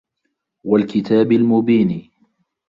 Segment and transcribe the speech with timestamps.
[0.63, 2.11] وَالكِتابِ المُبينِ